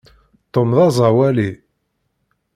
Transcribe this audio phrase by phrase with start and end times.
[0.53, 1.49] Tom d aẓawali.